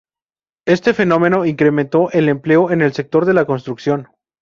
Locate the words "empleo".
2.27-2.71